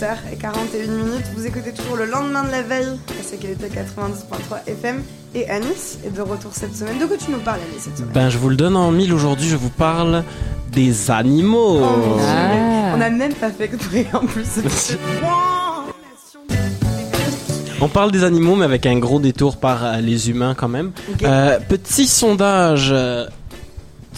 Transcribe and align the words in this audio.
7h41 0.00 0.88
minutes. 0.90 1.26
Vous 1.36 1.46
écoutez 1.46 1.72
toujours 1.72 1.96
le 1.96 2.06
lendemain 2.06 2.44
de 2.44 2.50
la 2.50 2.62
veille 2.62 2.98
à 3.20 3.22
Sécurité 3.22 3.66
90.3 3.68 4.66
FM. 4.66 5.02
Et 5.34 5.48
Anis 5.48 5.98
est 6.06 6.10
de 6.14 6.20
retour 6.22 6.50
cette 6.52 6.74
semaine. 6.76 6.98
De 6.98 7.06
quoi 7.06 7.16
tu 7.16 7.30
nous 7.30 7.38
parles, 7.40 7.60
Anis, 7.70 7.82
cette 7.84 7.96
semaine? 7.98 8.12
Ben, 8.12 8.28
je 8.28 8.38
vous 8.38 8.48
le 8.48 8.56
donne 8.56 8.76
en 8.76 8.90
mille 8.90 9.12
aujourd'hui. 9.12 9.48
Je 9.48 9.56
vous 9.56 9.70
parle 9.70 10.24
des 10.70 11.10
animaux. 11.10 11.80
Oh, 11.82 12.16
Ah. 12.20 12.92
On 12.94 12.98
n'a 12.98 13.10
même 13.10 13.34
pas 13.34 13.50
fait 13.50 13.64
exprès 13.64 14.06
en 14.12 14.20
plus. 14.26 14.46
On 17.80 17.88
parle 17.88 18.12
des 18.12 18.22
animaux, 18.22 18.54
mais 18.54 18.64
avec 18.64 18.86
un 18.86 18.96
gros 18.98 19.18
détour 19.18 19.56
par 19.56 19.84
euh, 19.84 19.96
les 19.96 20.30
humains 20.30 20.54
quand 20.54 20.68
même. 20.68 20.92
Euh, 21.24 21.58
petit 21.68 22.06
sondage. 22.06 22.90
euh, 22.92 23.26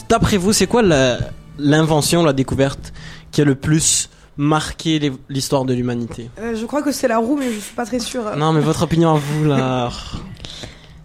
D'après 0.09 0.37
vous, 0.37 0.53
c'est 0.53 0.67
quoi 0.67 0.83
la- 0.83 1.19
l'invention, 1.59 2.23
la 2.25 2.35
découverte 2.35 2.93
qui 3.33 3.41
a 3.41 3.45
le 3.45 3.55
plus 3.55 4.11
marqué 4.37 5.13
l'histoire 5.29 5.65
de 5.65 5.75
l'humanité 5.75 6.31
Euh, 6.39 6.55
je 6.57 6.65
crois 6.67 6.83
que 6.83 6.93
c'est 6.93 7.09
la 7.09 7.19
roue, 7.19 7.37
mais 7.37 7.53
je 7.53 7.59
suis 7.61 7.75
pas 7.75 7.87
très 7.87 7.99
sûre. 8.01 8.37
Non, 8.37 8.53
mais 8.53 8.61
votre 8.61 8.83
opinion 8.83 9.15
à 9.15 9.19
vous, 9.19 9.45
là. 9.45 9.91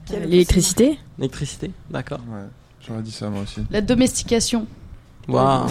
Plus- 0.08 0.20
L'électricité? 0.26 0.98
L'électricité 1.20 1.72
D'accord. 1.92 2.20
Ouais, 2.32 2.40
j'aurais 2.88 3.02
dit 3.04 3.12
ça 3.12 3.30
moi 3.30 3.44
aussi. 3.44 3.62
La 3.70 3.82
domestication. 3.82 4.66
Waouh. 5.28 5.68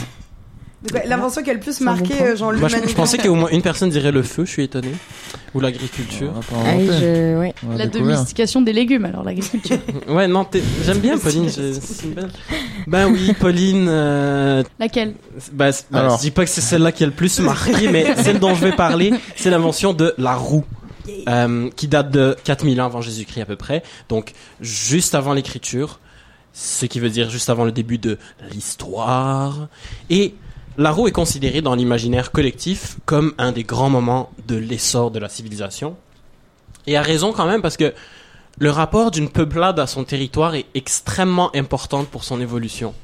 Quoi- 0.91 1.01
L'invention 1.07 1.43
qui 1.43 1.51
a 1.51 1.55
le 1.55 1.61
plus 1.61 1.79
bon 1.81 1.87
marqué, 1.87 2.15
point. 2.15 2.27
euh, 2.27 2.37
genre 2.37 2.53
Moi, 2.53 2.69
je, 2.69 2.95
pensais 2.95 3.19
qu'au 3.19 3.35
moins 3.35 3.49
une 3.51 3.63
personne 3.63 3.91
dirait 3.91 4.13
le 4.13 4.23
feu, 4.23 4.45
je 4.45 4.51
suis 4.51 4.63
étonné. 4.63 4.93
Ou 5.55 5.61
l'agriculture. 5.61 6.33
Ah, 6.55 6.77
je... 6.79 7.37
ouais. 7.39 7.55
La 7.77 7.87
domestication 7.87 8.61
des 8.63 8.73
légumes, 8.73 9.05
alors 9.07 9.25
l'agriculture. 9.25 9.79
Ouais, 10.09 10.29
non, 10.29 10.47
j'aime 10.85 10.99
bien 10.99 11.19
Pauline. 11.19 11.51
belle- 12.15 12.29
Ben 12.87 13.11
oui, 13.11 13.33
Pauline. 13.33 13.87
euh, 13.89 14.63
Laquelle? 14.79 15.15
bah, 15.53 15.71
bah, 15.91 15.99
Alors. 16.01 16.17
je 16.17 16.23
dis 16.23 16.31
pas 16.31 16.45
que 16.45 16.51
c'est 16.51 16.61
celle-là 16.61 16.93
qui 16.93 17.03
a 17.03 17.07
le 17.07 17.13
plus 17.13 17.41
marqué, 17.41 17.89
mais 17.91 18.15
celle 18.23 18.39
dont 18.39 18.55
je 18.55 18.65
vais 18.65 18.73
parler, 18.73 19.13
c'est 19.37 19.51
l'invention 19.51 19.93
de 19.95 20.15
la 20.19 20.35
roue. 20.37 20.65
euh, 21.29 21.71
qui 21.75 21.89
date 21.89 22.11
de 22.11 22.37
4000 22.45 22.81
ans 22.83 22.85
avant 22.87 23.01
Jésus-Christ 23.01 23.41
à 23.41 23.47
peu 23.47 23.57
près, 23.57 23.83
donc 24.11 24.33
juste 24.61 25.15
avant 25.15 25.33
l'écriture, 25.33 26.01
ce 26.53 26.85
qui 26.87 27.01
veut 27.01 27.09
dire 27.09 27.31
juste 27.31 27.49
avant 27.51 27.65
le 27.65 27.73
début 27.73 27.97
de 27.99 28.19
l'histoire. 28.53 29.69
Et 30.11 30.35
la 30.79 30.93
roue 30.93 31.09
est 31.09 31.13
considérée 31.13 31.61
dans 31.61 31.75
l'imaginaire 31.75 32.31
collectif 32.31 32.99
comme 33.05 33.35
un 33.37 33.51
des 33.51 33.65
grands 33.65 33.91
moments 33.91 34.31
de 34.47 34.55
l'essor 34.55 35.11
de 35.11 35.19
la 35.19 35.29
civilisation. 35.29 35.97
Et 36.87 36.97
à 36.97 37.03
raison 37.03 37.33
quand 37.33 37.47
même 37.47 37.63
parce 37.63 37.77
que 37.77 37.93
le 38.59 38.71
rapport 38.71 39.11
d'une 39.11 39.29
peuplade 39.29 39.81
à 39.81 39.89
son 39.89 40.05
territoire 40.05 40.55
est 40.55 40.67
extrêmement 40.75 41.55
important 41.55 42.05
pour 42.05 42.23
son 42.23 42.41
évolution. 42.41 42.95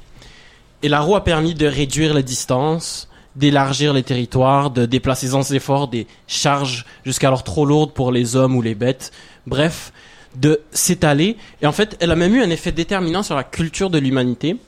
Et 0.84 0.88
la 0.88 1.00
roue 1.00 1.16
a 1.16 1.24
permis 1.24 1.54
de 1.54 1.66
réduire 1.66 2.14
les 2.14 2.22
distances, 2.22 3.08
d'élargir 3.34 3.92
les 3.92 4.04
territoires, 4.04 4.70
de 4.70 4.86
déplacer 4.86 5.28
sans 5.28 5.52
effort 5.52 5.88
des 5.88 6.06
charges 6.28 6.86
jusqu'alors 7.04 7.42
trop 7.42 7.66
lourdes 7.66 7.92
pour 7.92 8.12
les 8.12 8.36
hommes 8.36 8.54
ou 8.54 8.62
les 8.62 8.76
bêtes. 8.76 9.10
Bref, 9.48 9.92
de 10.36 10.60
s'étaler. 10.70 11.36
Et 11.60 11.66
en 11.66 11.72
fait, 11.72 11.96
elle 11.98 12.12
a 12.12 12.16
même 12.16 12.36
eu 12.36 12.42
un 12.42 12.50
effet 12.50 12.70
déterminant 12.70 13.24
sur 13.24 13.34
la 13.34 13.44
culture 13.44 13.90
de 13.90 13.98
l'humanité, 13.98 14.58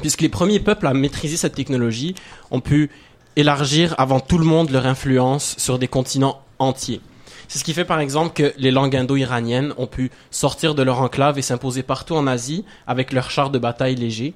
puisque 0.00 0.20
les 0.20 0.28
premiers 0.28 0.60
peuples 0.60 0.86
à 0.86 0.94
maîtriser 0.94 1.36
cette 1.36 1.54
technologie 1.54 2.14
ont 2.50 2.60
pu 2.60 2.90
élargir 3.36 3.94
avant 3.98 4.20
tout 4.20 4.38
le 4.38 4.44
monde 4.44 4.70
leur 4.70 4.86
influence 4.86 5.54
sur 5.58 5.78
des 5.78 5.88
continents 5.88 6.40
entiers. 6.58 7.00
C'est 7.48 7.58
ce 7.58 7.64
qui 7.64 7.74
fait 7.74 7.84
par 7.84 8.00
exemple 8.00 8.32
que 8.34 8.52
les 8.58 8.70
langues 8.70 8.96
indo-iraniennes 8.96 9.72
ont 9.76 9.86
pu 9.86 10.10
sortir 10.30 10.74
de 10.74 10.82
leur 10.82 11.00
enclave 11.00 11.38
et 11.38 11.42
s'imposer 11.42 11.82
partout 11.82 12.14
en 12.14 12.26
Asie 12.26 12.64
avec 12.86 13.12
leurs 13.12 13.30
chars 13.30 13.50
de 13.50 13.58
bataille 13.58 13.94
légers. 13.94 14.34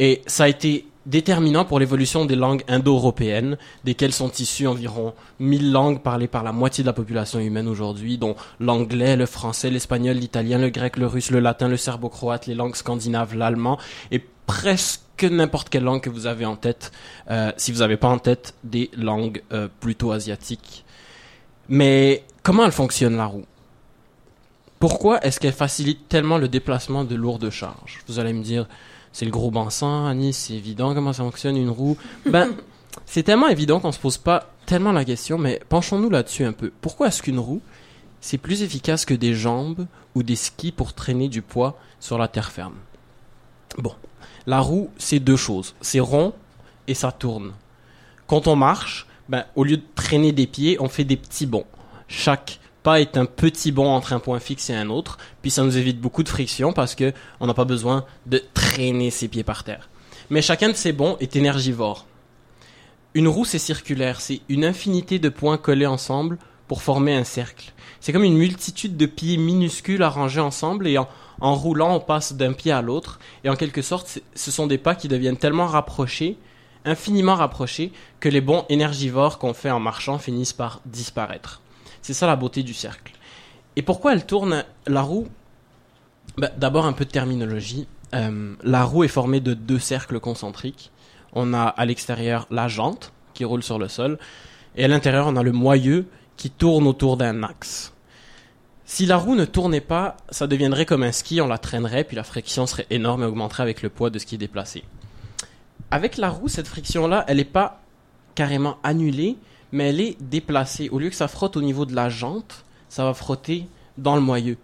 Et 0.00 0.22
ça 0.26 0.44
a 0.44 0.48
été 0.48 0.86
déterminant 1.06 1.64
pour 1.64 1.78
l'évolution 1.78 2.24
des 2.24 2.36
langues 2.36 2.62
indo-européennes, 2.68 3.56
desquelles 3.84 4.12
sont 4.12 4.30
issues 4.32 4.66
environ 4.66 5.14
1000 5.38 5.72
langues 5.72 6.02
parlées 6.02 6.28
par 6.28 6.42
la 6.42 6.52
moitié 6.52 6.82
de 6.84 6.86
la 6.86 6.92
population 6.92 7.38
humaine 7.38 7.68
aujourd'hui, 7.68 8.18
dont 8.18 8.36
l'anglais, 8.58 9.16
le 9.16 9.26
français, 9.26 9.70
l'espagnol, 9.70 10.16
l'italien, 10.16 10.58
le 10.58 10.70
grec, 10.70 10.96
le 10.96 11.06
russe, 11.06 11.30
le 11.30 11.40
latin, 11.40 11.68
le 11.68 11.76
serbo-croate, 11.76 12.46
les 12.46 12.54
langues 12.54 12.76
scandinaves, 12.76 13.34
l'allemand, 13.34 13.78
presque 14.50 15.22
n'importe 15.22 15.68
quelle 15.68 15.84
langue 15.84 16.00
que 16.00 16.10
vous 16.10 16.26
avez 16.26 16.44
en 16.44 16.56
tête, 16.56 16.90
euh, 17.30 17.52
si 17.56 17.70
vous 17.70 17.78
n'avez 17.78 17.96
pas 17.96 18.08
en 18.08 18.18
tête 18.18 18.54
des 18.64 18.90
langues 18.96 19.44
euh, 19.52 19.68
plutôt 19.78 20.10
asiatiques. 20.10 20.84
Mais 21.68 22.24
comment 22.42 22.64
elle 22.64 22.72
fonctionne 22.72 23.16
la 23.16 23.26
roue? 23.26 23.44
Pourquoi 24.80 25.24
est-ce 25.24 25.38
qu'elle 25.38 25.52
facilite 25.52 26.08
tellement 26.08 26.36
le 26.36 26.48
déplacement 26.48 27.04
de 27.04 27.14
lourdes 27.14 27.48
charges? 27.50 28.00
Vous 28.08 28.18
allez 28.18 28.32
me 28.32 28.42
dire, 28.42 28.66
c'est 29.12 29.24
le 29.24 29.30
gros 29.30 29.52
bon 29.52 29.70
sens, 29.70 30.10
Anis, 30.10 30.36
c'est 30.36 30.54
évident 30.54 30.94
comment 30.94 31.12
ça 31.12 31.22
fonctionne 31.22 31.56
une 31.56 31.70
roue. 31.70 31.96
Ben, 32.26 32.50
c'est 33.06 33.22
tellement 33.22 33.46
évident 33.46 33.78
qu'on 33.78 33.92
se 33.92 34.00
pose 34.00 34.18
pas 34.18 34.50
tellement 34.66 34.90
la 34.90 35.04
question, 35.04 35.38
mais 35.38 35.60
penchons-nous 35.68 36.10
là-dessus 36.10 36.44
un 36.44 36.52
peu. 36.52 36.72
Pourquoi 36.80 37.06
est-ce 37.06 37.22
qu'une 37.22 37.38
roue, 37.38 37.60
c'est 38.20 38.38
plus 38.38 38.62
efficace 38.62 39.04
que 39.04 39.14
des 39.14 39.32
jambes 39.32 39.86
ou 40.16 40.24
des 40.24 40.34
skis 40.34 40.72
pour 40.72 40.92
traîner 40.92 41.28
du 41.28 41.40
poids 41.40 41.78
sur 42.00 42.18
la 42.18 42.26
terre 42.26 42.50
ferme? 42.50 42.74
Bon, 43.78 43.94
la 44.50 44.58
roue, 44.58 44.90
c'est 44.98 45.20
deux 45.20 45.36
choses. 45.36 45.76
C'est 45.80 46.00
rond 46.00 46.32
et 46.88 46.94
ça 46.94 47.12
tourne. 47.12 47.52
Quand 48.26 48.48
on 48.48 48.56
marche, 48.56 49.06
ben, 49.28 49.44
au 49.54 49.62
lieu 49.62 49.76
de 49.76 49.84
traîner 49.94 50.32
des 50.32 50.48
pieds, 50.48 50.76
on 50.80 50.88
fait 50.88 51.04
des 51.04 51.16
petits 51.16 51.46
bonds. 51.46 51.66
Chaque 52.08 52.58
pas 52.82 53.00
est 53.00 53.16
un 53.16 53.26
petit 53.26 53.70
bond 53.70 53.86
entre 53.86 54.12
un 54.12 54.18
point 54.18 54.40
fixe 54.40 54.68
et 54.70 54.74
un 54.74 54.90
autre, 54.90 55.18
puis 55.40 55.52
ça 55.52 55.62
nous 55.62 55.78
évite 55.78 56.00
beaucoup 56.00 56.24
de 56.24 56.28
friction 56.28 56.72
parce 56.72 56.96
que 56.96 57.12
on 57.38 57.46
n'a 57.46 57.54
pas 57.54 57.64
besoin 57.64 58.04
de 58.26 58.42
traîner 58.52 59.10
ses 59.10 59.28
pieds 59.28 59.44
par 59.44 59.62
terre. 59.62 59.88
Mais 60.30 60.42
chacun 60.42 60.70
de 60.70 60.74
ces 60.74 60.90
bonds 60.90 61.16
est 61.20 61.36
énergivore. 61.36 62.06
Une 63.14 63.28
roue, 63.28 63.44
c'est 63.44 63.60
circulaire, 63.60 64.20
c'est 64.20 64.40
une 64.48 64.64
infinité 64.64 65.20
de 65.20 65.28
points 65.28 65.58
collés 65.58 65.86
ensemble 65.86 66.38
pour 66.70 66.82
former 66.82 67.16
un 67.16 67.24
cercle. 67.24 67.72
C'est 67.98 68.12
comme 68.12 68.22
une 68.22 68.36
multitude 68.36 68.96
de 68.96 69.06
pieds 69.06 69.38
minuscules 69.38 70.04
arrangés 70.04 70.38
ensemble 70.38 70.86
et 70.86 70.98
en, 70.98 71.08
en 71.40 71.56
roulant, 71.56 71.96
on 71.96 71.98
passe 71.98 72.32
d'un 72.34 72.52
pied 72.52 72.70
à 72.70 72.80
l'autre. 72.80 73.18
Et 73.42 73.48
en 73.48 73.56
quelque 73.56 73.82
sorte, 73.82 74.20
ce 74.36 74.50
sont 74.52 74.68
des 74.68 74.78
pas 74.78 74.94
qui 74.94 75.08
deviennent 75.08 75.36
tellement 75.36 75.66
rapprochés, 75.66 76.38
infiniment 76.84 77.34
rapprochés, 77.34 77.90
que 78.20 78.28
les 78.28 78.40
bonds 78.40 78.66
énergivores 78.68 79.40
qu'on 79.40 79.52
fait 79.52 79.72
en 79.72 79.80
marchant 79.80 80.18
finissent 80.18 80.52
par 80.52 80.80
disparaître. 80.86 81.60
C'est 82.02 82.14
ça 82.14 82.28
la 82.28 82.36
beauté 82.36 82.62
du 82.62 82.72
cercle. 82.72 83.14
Et 83.74 83.82
pourquoi 83.82 84.12
elle 84.12 84.24
tourne 84.24 84.64
la 84.86 85.02
roue? 85.02 85.26
Ben, 86.38 86.52
D'abord 86.56 86.86
un 86.86 86.92
peu 86.92 87.04
de 87.04 87.10
terminologie. 87.10 87.88
Euh, 88.14 88.54
la 88.62 88.84
roue 88.84 89.02
est 89.02 89.08
formée 89.08 89.40
de 89.40 89.54
deux 89.54 89.80
cercles 89.80 90.20
concentriques. 90.20 90.92
On 91.32 91.52
a 91.52 91.64
à 91.64 91.84
l'extérieur 91.84 92.46
la 92.48 92.68
jante 92.68 93.12
qui 93.34 93.44
roule 93.44 93.64
sur 93.64 93.80
le 93.80 93.88
sol 93.88 94.20
et 94.76 94.84
à 94.84 94.88
l'intérieur 94.88 95.26
on 95.26 95.34
a 95.36 95.42
le 95.42 95.52
moyeu 95.52 96.06
qui 96.40 96.48
tourne 96.48 96.86
autour 96.86 97.18
d'un 97.18 97.42
axe. 97.42 97.92
Si 98.86 99.04
la 99.04 99.18
roue 99.18 99.34
ne 99.34 99.44
tournait 99.44 99.82
pas, 99.82 100.16
ça 100.30 100.46
deviendrait 100.46 100.86
comme 100.86 101.02
un 101.02 101.12
ski, 101.12 101.42
on 101.42 101.46
la 101.46 101.58
traînerait 101.58 102.02
puis 102.02 102.16
la 102.16 102.24
friction 102.24 102.66
serait 102.66 102.86
énorme 102.88 103.24
et 103.24 103.26
augmenterait 103.26 103.62
avec 103.62 103.82
le 103.82 103.90
poids 103.90 104.08
de 104.08 104.18
ce 104.18 104.24
qui 104.24 104.36
est 104.36 104.38
déplacé. 104.38 104.82
Avec 105.90 106.16
la 106.16 106.30
roue, 106.30 106.48
cette 106.48 106.66
friction-là, 106.66 107.26
elle 107.28 107.36
n'est 107.36 107.44
pas 107.44 107.82
carrément 108.34 108.78
annulée, 108.82 109.36
mais 109.70 109.90
elle 109.90 110.00
est 110.00 110.16
déplacée. 110.18 110.88
Au 110.88 110.98
lieu 110.98 111.10
que 111.10 111.14
ça 111.14 111.28
frotte 111.28 111.58
au 111.58 111.62
niveau 111.62 111.84
de 111.84 111.94
la 111.94 112.08
jante, 112.08 112.64
ça 112.88 113.04
va 113.04 113.12
frotter 113.12 113.66
dans 113.98 114.14
le 114.14 114.22
moyeu. 114.22 114.56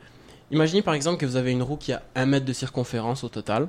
Imaginez 0.50 0.80
par 0.80 0.94
exemple 0.94 1.18
que 1.18 1.26
vous 1.26 1.36
avez 1.36 1.52
une 1.52 1.62
roue 1.62 1.76
qui 1.76 1.92
a 1.92 2.02
1 2.14 2.24
mètre 2.24 2.46
de 2.46 2.54
circonférence 2.54 3.22
au 3.22 3.28
total, 3.28 3.68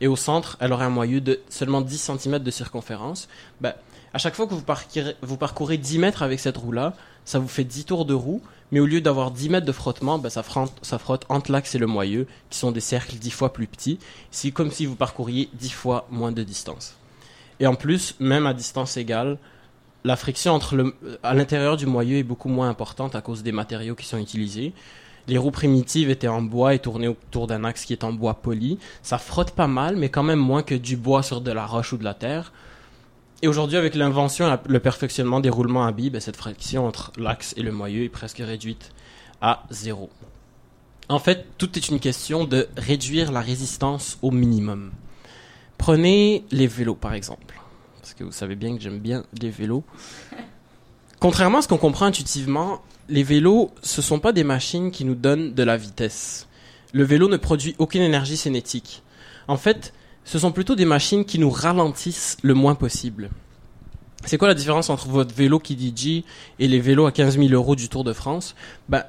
et 0.00 0.06
au 0.06 0.16
centre, 0.16 0.56
elle 0.60 0.72
aurait 0.72 0.84
un 0.84 0.90
moyeu 0.90 1.20
de 1.20 1.40
seulement 1.48 1.80
10 1.80 2.12
cm 2.18 2.38
de 2.38 2.50
circonférence. 2.50 3.28
Ben, 3.60 3.74
à 4.14 4.18
chaque 4.18 4.34
fois 4.34 4.46
que 4.46 4.54
vous 4.54 4.62
parcourez, 4.62 5.14
vous 5.22 5.36
parcourez 5.36 5.78
10 5.78 5.98
mètres 5.98 6.22
avec 6.22 6.40
cette 6.40 6.56
roue-là, 6.56 6.94
ça 7.24 7.38
vous 7.38 7.48
fait 7.48 7.64
10 7.64 7.84
tours 7.84 8.04
de 8.04 8.14
roue, 8.14 8.42
mais 8.70 8.80
au 8.80 8.86
lieu 8.86 9.00
d'avoir 9.00 9.30
10 9.30 9.50
mètres 9.50 9.66
de 9.66 9.72
frottement, 9.72 10.18
ben, 10.18 10.30
ça, 10.30 10.42
frotte, 10.42 11.24
entre 11.28 11.52
l'axe 11.52 11.74
et 11.74 11.78
le 11.78 11.86
moyeu, 11.86 12.26
qui 12.50 12.58
sont 12.58 12.72
des 12.72 12.80
cercles 12.80 13.16
10 13.16 13.30
fois 13.30 13.52
plus 13.52 13.66
petits. 13.66 13.98
C'est 14.30 14.50
comme 14.50 14.70
si 14.70 14.86
vous 14.86 14.96
parcouriez 14.96 15.48
10 15.54 15.70
fois 15.70 16.06
moins 16.10 16.32
de 16.32 16.42
distance. 16.42 16.94
Et 17.60 17.66
en 17.66 17.74
plus, 17.74 18.14
même 18.20 18.46
à 18.46 18.54
distance 18.54 18.96
égale, 18.96 19.38
la 20.04 20.16
friction 20.16 20.58
à 21.22 21.34
l'intérieur 21.34 21.76
du 21.76 21.86
moyeu 21.86 22.18
est 22.18 22.22
beaucoup 22.22 22.48
moins 22.48 22.68
importante 22.68 23.14
à 23.14 23.20
cause 23.20 23.42
des 23.42 23.52
matériaux 23.52 23.94
qui 23.94 24.06
sont 24.06 24.18
utilisés. 24.18 24.72
Les 25.28 25.38
roues 25.38 25.50
primitives 25.50 26.08
étaient 26.08 26.28
en 26.28 26.40
bois 26.40 26.74
et 26.74 26.78
tournées 26.78 27.08
autour 27.08 27.46
d'un 27.46 27.64
axe 27.64 27.84
qui 27.84 27.92
est 27.92 28.02
en 28.02 28.12
bois 28.12 28.34
poli. 28.34 28.78
Ça 29.02 29.18
frotte 29.18 29.50
pas 29.50 29.66
mal, 29.66 29.96
mais 29.96 30.08
quand 30.08 30.22
même 30.22 30.38
moins 30.38 30.62
que 30.62 30.74
du 30.74 30.96
bois 30.96 31.22
sur 31.22 31.42
de 31.42 31.52
la 31.52 31.66
roche 31.66 31.92
ou 31.92 31.98
de 31.98 32.04
la 32.04 32.14
terre. 32.14 32.52
Et 33.42 33.48
aujourd'hui, 33.48 33.76
avec 33.76 33.94
l'invention 33.94 34.58
le 34.66 34.80
perfectionnement 34.80 35.40
des 35.40 35.50
roulements 35.50 35.84
à 35.84 35.92
billes, 35.92 36.10
ben, 36.10 36.20
cette 36.20 36.36
friction 36.36 36.86
entre 36.86 37.12
l'axe 37.18 37.54
et 37.56 37.62
le 37.62 37.70
moyeu 37.70 38.04
est 38.04 38.08
presque 38.08 38.38
réduite 38.38 38.90
à 39.40 39.64
zéro. 39.70 40.10
En 41.10 41.18
fait, 41.18 41.46
tout 41.58 41.78
est 41.78 41.88
une 41.88 42.00
question 42.00 42.44
de 42.44 42.68
réduire 42.76 43.30
la 43.30 43.40
résistance 43.40 44.18
au 44.22 44.30
minimum. 44.30 44.90
Prenez 45.76 46.44
les 46.50 46.66
vélos, 46.66 46.96
par 46.96 47.14
exemple. 47.14 47.60
Parce 48.00 48.14
que 48.14 48.24
vous 48.24 48.32
savez 48.32 48.56
bien 48.56 48.74
que 48.74 48.82
j'aime 48.82 48.98
bien 48.98 49.24
les 49.40 49.50
vélos. 49.50 49.84
Contrairement 51.20 51.58
à 51.58 51.62
ce 51.62 51.68
qu'on 51.68 51.78
comprend 51.78 52.06
intuitivement, 52.06 52.80
les 53.08 53.22
vélos, 53.22 53.70
ce 53.82 54.02
sont 54.02 54.18
pas 54.18 54.32
des 54.32 54.44
machines 54.44 54.90
qui 54.90 55.04
nous 55.04 55.14
donnent 55.14 55.54
de 55.54 55.62
la 55.62 55.76
vitesse. 55.76 56.46
Le 56.92 57.04
vélo 57.04 57.28
ne 57.28 57.36
produit 57.36 57.74
aucune 57.78 58.02
énergie 58.02 58.36
cinétique. 58.36 59.02
En 59.46 59.56
fait, 59.56 59.92
ce 60.24 60.38
sont 60.38 60.52
plutôt 60.52 60.74
des 60.74 60.84
machines 60.84 61.24
qui 61.24 61.38
nous 61.38 61.50
ralentissent 61.50 62.36
le 62.42 62.54
moins 62.54 62.74
possible. 62.74 63.30
C'est 64.24 64.36
quoi 64.36 64.48
la 64.48 64.54
différence 64.54 64.90
entre 64.90 65.08
votre 65.08 65.34
vélo 65.34 65.58
qui 65.58 66.24
et 66.58 66.68
les 66.68 66.80
vélos 66.80 67.06
à 67.06 67.12
15 67.12 67.38
000 67.38 67.50
euros 67.52 67.76
du 67.76 67.88
Tour 67.88 68.04
de 68.04 68.12
France? 68.12 68.54
Ben, 68.88 69.04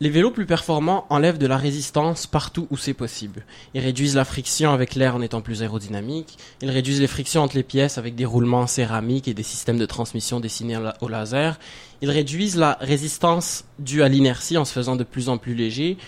les 0.00 0.08
vélos 0.08 0.30
plus 0.30 0.46
performants 0.46 1.06
enlèvent 1.10 1.36
de 1.36 1.46
la 1.46 1.58
résistance 1.58 2.26
partout 2.26 2.66
où 2.70 2.78
c'est 2.78 2.94
possible. 2.94 3.44
Ils 3.74 3.82
réduisent 3.82 4.16
la 4.16 4.24
friction 4.24 4.72
avec 4.72 4.94
l'air 4.94 5.14
en 5.14 5.20
étant 5.20 5.42
plus 5.42 5.60
aérodynamique. 5.60 6.38
Ils 6.62 6.70
réduisent 6.70 7.02
les 7.02 7.06
frictions 7.06 7.42
entre 7.42 7.56
les 7.56 7.62
pièces 7.62 7.98
avec 7.98 8.14
des 8.14 8.24
roulements 8.24 8.66
céramiques 8.66 9.28
et 9.28 9.34
des 9.34 9.42
systèmes 9.42 9.78
de 9.78 9.84
transmission 9.84 10.40
dessinés 10.40 10.78
au 11.02 11.08
laser. 11.08 11.58
Ils 12.00 12.10
réduisent 12.10 12.56
la 12.56 12.78
résistance 12.80 13.64
due 13.78 14.02
à 14.02 14.08
l'inertie 14.08 14.56
en 14.56 14.64
se 14.64 14.72
faisant 14.72 14.96
de 14.96 15.04
plus 15.04 15.28
en 15.28 15.36
plus 15.36 15.54
léger. 15.54 15.98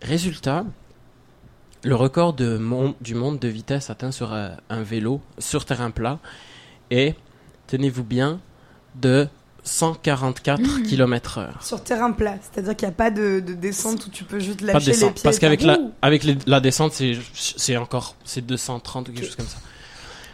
Résultat, 0.00 0.64
le 1.84 1.94
record 1.94 2.32
du 2.32 3.14
monde 3.14 3.38
de 3.38 3.48
vitesse 3.48 3.90
atteint 3.90 4.12
sur 4.12 4.32
euh, 4.32 4.48
un 4.70 4.82
vélo 4.82 5.20
sur 5.38 5.66
terrain 5.66 5.90
plat 5.90 6.20
est, 6.90 7.16
tenez-vous 7.66 8.04
bien, 8.04 8.40
de 8.94 9.28
144 9.64 10.60
mmh. 10.60 10.82
km 10.82 11.38
heure. 11.38 11.58
Sur 11.62 11.82
terrain 11.82 12.10
plat, 12.12 12.36
c'est-à-dire 12.40 12.76
qu'il 12.76 12.88
n'y 12.88 12.94
a 12.94 12.96
pas 12.96 13.10
de, 13.10 13.40
descente 13.40 14.06
où 14.06 14.10
tu 14.10 14.24
peux 14.24 14.40
juste 14.40 14.60
lâcher 14.60 14.92
les 14.92 14.98
pieds. 14.98 15.12
Parce 15.22 15.38
qu'avec 15.38 15.62
la, 15.62 15.78
avec 16.02 16.24
la 16.46 16.60
descente, 16.60 16.92
c'est 17.34 17.76
encore 17.76 18.16
c'est 18.24 18.44
230 18.44 19.08
ou 19.08 19.12
quelque 19.12 19.26
chose 19.26 19.36
comme 19.36 19.46
ça. 19.46 19.58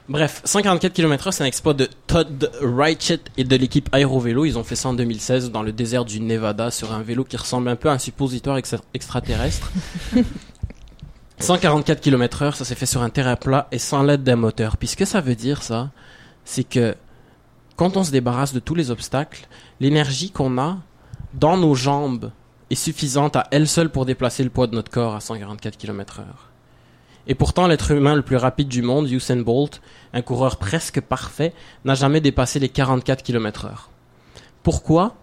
Bref, 0.08 0.40
144 0.44 0.94
km/h, 0.94 1.32
c'est 1.32 1.44
un 1.44 1.46
exploit 1.46 1.74
de 1.74 1.86
Todd 2.06 2.50
Reichett 2.62 3.20
et 3.36 3.44
de 3.44 3.56
l'équipe 3.56 3.90
Aérovélo. 3.92 4.46
Ils 4.46 4.56
ont 4.56 4.64
fait 4.64 4.76
ça 4.76 4.88
en 4.88 4.94
2016 4.94 5.50
dans 5.50 5.62
le 5.62 5.70
désert 5.70 6.06
du 6.06 6.20
Nevada 6.20 6.70
sur 6.70 6.94
un 6.94 7.02
vélo 7.02 7.24
qui 7.24 7.36
ressemble 7.36 7.68
un 7.68 7.76
peu 7.76 7.90
à 7.90 7.92
un 7.92 7.98
suppositoire 7.98 8.58
extraterrestre. 8.94 9.70
144 11.40 12.00
km/h, 12.00 12.54
ça 12.54 12.64
s'est 12.64 12.74
fait 12.74 12.86
sur 12.86 13.02
un 13.02 13.10
terrain 13.10 13.36
plat 13.36 13.68
et 13.70 13.78
sans 13.78 14.02
l'aide 14.02 14.24
d'un 14.24 14.36
moteur. 14.36 14.78
Puis 14.78 14.88
ce 14.88 14.96
que 14.96 15.04
ça 15.04 15.20
veut 15.20 15.34
dire, 15.34 15.62
ça, 15.62 15.90
c'est 16.44 16.64
que 16.64 16.96
quand 17.78 17.96
on 17.96 18.02
se 18.02 18.10
débarrasse 18.10 18.52
de 18.52 18.58
tous 18.58 18.74
les 18.74 18.90
obstacles, 18.90 19.46
l'énergie 19.78 20.32
qu'on 20.32 20.58
a 20.58 20.78
dans 21.32 21.56
nos 21.56 21.76
jambes 21.76 22.32
est 22.70 22.74
suffisante 22.74 23.36
à 23.36 23.46
elle 23.52 23.68
seule 23.68 23.88
pour 23.88 24.04
déplacer 24.04 24.42
le 24.42 24.50
poids 24.50 24.66
de 24.66 24.74
notre 24.74 24.90
corps 24.90 25.14
à 25.14 25.20
144 25.20 25.78
km/h. 25.78 26.24
Et 27.28 27.36
pourtant, 27.36 27.68
l'être 27.68 27.92
humain 27.92 28.16
le 28.16 28.22
plus 28.22 28.36
rapide 28.36 28.66
du 28.66 28.82
monde, 28.82 29.08
Usain 29.08 29.36
Bolt, 29.36 29.80
un 30.12 30.22
coureur 30.22 30.56
presque 30.56 31.00
parfait, 31.00 31.54
n'a 31.84 31.94
jamais 31.94 32.20
dépassé 32.20 32.58
les 32.58 32.68
44 32.68 33.22
km/h. 33.22 33.70
Pourquoi? 34.64 35.14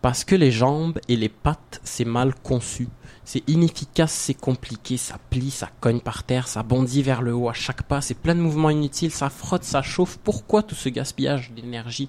Parce 0.00 0.22
que 0.22 0.36
les 0.36 0.52
jambes 0.52 1.00
et 1.08 1.16
les 1.16 1.28
pattes, 1.28 1.80
c'est 1.82 2.04
mal 2.04 2.34
conçu. 2.36 2.86
C'est 3.24 3.48
inefficace, 3.48 4.12
c'est 4.12 4.34
compliqué, 4.34 4.96
ça 4.96 5.16
plie, 5.30 5.50
ça 5.50 5.68
cogne 5.80 6.00
par 6.00 6.24
terre, 6.24 6.48
ça 6.48 6.62
bondit 6.62 7.02
vers 7.02 7.22
le 7.22 7.32
haut 7.32 7.48
à 7.48 7.52
chaque 7.52 7.82
pas, 7.82 8.00
c'est 8.00 8.14
plein 8.14 8.34
de 8.34 8.40
mouvements 8.40 8.70
inutiles, 8.70 9.12
ça 9.12 9.30
frotte, 9.30 9.62
ça 9.62 9.82
chauffe. 9.82 10.18
Pourquoi 10.24 10.62
tout 10.62 10.74
ce 10.74 10.88
gaspillage 10.88 11.52
d'énergie? 11.54 12.08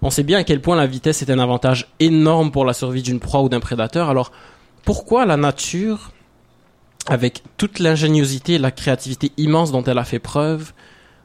On 0.00 0.10
sait 0.10 0.24
bien 0.24 0.38
à 0.38 0.44
quel 0.44 0.60
point 0.60 0.74
la 0.74 0.86
vitesse 0.86 1.22
est 1.22 1.30
un 1.30 1.38
avantage 1.38 1.92
énorme 2.00 2.50
pour 2.50 2.64
la 2.64 2.72
survie 2.72 3.02
d'une 3.02 3.20
proie 3.20 3.42
ou 3.42 3.48
d'un 3.48 3.60
prédateur. 3.60 4.10
Alors, 4.10 4.32
pourquoi 4.84 5.26
la 5.26 5.36
nature, 5.36 6.10
avec 7.06 7.44
toute 7.56 7.78
l'ingéniosité 7.78 8.54
et 8.54 8.58
la 8.58 8.72
créativité 8.72 9.30
immense 9.36 9.70
dont 9.70 9.84
elle 9.84 9.98
a 9.98 10.04
fait 10.04 10.18
preuve 10.18 10.72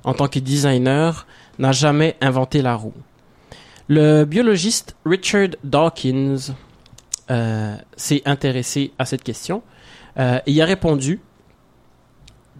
en 0.04 0.13
tant 0.13 0.27
que 0.27 0.38
designer, 0.38 1.25
n'a 1.57 1.71
jamais 1.71 2.18
inventé 2.21 2.62
la 2.62 2.75
roue? 2.75 2.94
Le 3.88 4.25
biologiste 4.25 4.95
Richard 5.06 5.56
Dawkins 5.63 6.54
s'est 7.30 8.22
intéressé 8.26 8.92
à 9.00 9.06
cette 9.06 9.24
question 9.24 9.64
euh, 10.20 10.40
et 10.46 10.52
y 10.52 10.62
a 10.62 10.66
répondu 10.66 11.20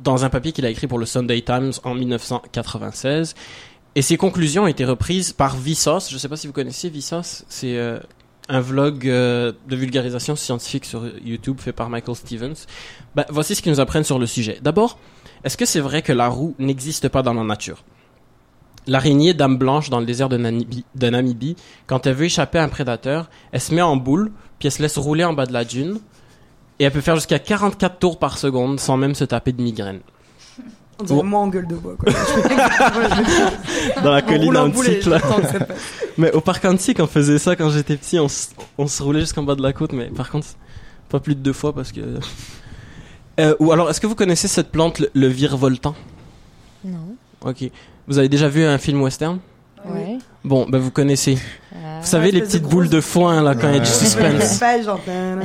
dans 0.04 0.26
un 0.26 0.30
papier 0.30 0.52
qu'il 0.52 0.66
a 0.66 0.70
écrit 0.70 0.88
pour 0.88 1.00
le 1.00 1.06
Sunday 1.06 1.42
Times 1.42 1.74
en 1.84 1.96
1996. 1.96 3.34
Et 3.96 4.02
ses 4.04 4.18
conclusions 4.18 4.64
ont 4.64 4.68
été 4.68 4.86
reprises 4.86 5.34
par 5.34 5.58
Vsauce. 5.58 6.10
Je 6.10 6.16
ne 6.16 6.20
sais 6.20 6.30
pas 6.30 6.38
si 6.38 6.46
vous 6.46 6.54
connaissez 6.54 6.90
Vsauce. 6.90 7.46
C'est 7.50 7.78
euh, 7.78 8.00
un 8.48 8.60
vlog 8.60 9.00
de 9.06 9.56
vulgarisation 9.76 10.36
scientifique 10.36 10.86
sur 10.86 11.04
YouTube 11.20 11.60
fait 11.60 11.74
par 11.74 11.90
Michael 11.90 12.16
Stevens. 12.16 12.68
Bah, 13.16 13.26
voici 13.30 13.56
ce 13.56 13.62
qu'ils 13.62 13.72
nous 13.72 13.80
apprennent 13.80 14.04
sur 14.04 14.20
le 14.20 14.28
sujet. 14.28 14.60
D'abord, 14.62 15.00
est-ce 15.44 15.58
que 15.58 15.66
c'est 15.66 15.80
vrai 15.80 16.04
que 16.04 16.14
la 16.14 16.28
roue 16.28 16.56
n'existe 16.60 17.10
pas 17.10 17.24
dans 17.24 17.34
la 17.34 17.44
nature? 17.44 17.84
L'araignée 18.86 19.34
dame 19.34 19.58
blanche 19.58 19.90
dans 19.90 20.00
le 20.00 20.06
désert 20.06 20.30
de 20.30 20.38
Namibie, 21.10 21.56
quand 21.88 22.08
elle 22.08 22.14
veut 22.14 22.26
échapper 22.26 22.60
à 22.60 22.64
un 22.64 22.70
prédateur, 22.70 23.30
elle 23.52 23.60
se 23.60 23.74
met 23.74 23.82
en 23.82 23.98
boule, 23.98 24.32
puis 24.60 24.68
elle 24.68 24.72
se 24.72 24.82
laisse 24.82 24.98
rouler 24.98 25.24
en 25.24 25.34
bas 25.34 25.46
de 25.46 25.54
la 25.54 25.66
dune, 25.66 26.00
et 26.80 26.84
elle 26.86 26.92
peut 26.92 27.02
faire 27.02 27.16
jusqu'à 27.16 27.40
44 27.40 28.00
tours 28.00 28.20
par 28.20 28.38
seconde 28.38 28.80
sans 28.80 28.98
même 28.98 29.16
se 29.16 29.24
taper 29.24 29.52
de 29.52 29.62
migraine. 29.62 30.00
On 31.00 31.04
dirait 31.04 31.24
moi 31.24 31.40
en 31.42 31.48
gueule 31.48 31.68
de 31.68 31.76
bois, 31.76 31.96
quoi. 31.96 32.12
Dans 34.04 34.12
la 34.12 34.24
colline 34.24 34.58
antique, 34.58 35.06
là. 35.06 35.20
mais 36.18 36.32
au 36.32 36.42
parc 36.42 36.66
antique, 36.66 37.00
on 37.00 37.06
faisait 37.06 37.38
ça 37.38 37.56
quand 37.56 37.70
j'étais 37.70 37.98
petit, 37.98 38.18
on, 38.20 38.28
se 38.28 39.04
roulait 39.04 39.20
jusqu'en 39.20 39.44
bas 39.44 39.54
de 39.54 39.62
la 39.62 39.74
côte, 39.74 39.94
mais 39.94 40.06
par 40.06 40.32
contre, 40.32 40.48
pas 41.10 41.20
plus 41.20 41.36
de 41.36 41.42
deux 41.42 41.54
fois 41.54 41.74
parce 41.74 41.92
que... 41.92 42.02
Euh, 43.40 43.56
ou 43.60 43.72
alors, 43.72 43.92
est-ce 43.92 44.02
que 44.02 44.08
vous 44.08 44.16
connaissez 44.16 44.48
cette 44.48 44.72
plante, 44.72 44.98
le, 44.98 45.12
le 45.14 45.28
virevoltant? 45.28 45.94
Non. 46.84 47.16
Ok. 47.46 47.70
Vous 48.08 48.18
avez 48.18 48.30
déjà 48.30 48.50
vu 48.50 48.64
un 48.64 48.80
film 48.80 49.00
western? 49.02 49.38
Ouais. 49.86 50.18
Bon, 50.48 50.66
ben 50.66 50.80
vous 50.80 50.92
connaissez. 50.92 51.38
Ah. 51.74 52.00
Vous 52.00 52.08
savez 52.08 52.32
les 52.32 52.40
petites 52.40 52.64
boules 52.64 52.88
de 52.88 53.02
foin 53.02 53.44
là 53.44 53.54
quand 53.54 53.68
il 53.68 53.74
y 53.74 53.78
a 53.78 53.82
du 53.82 53.86
suspense. 53.86 54.62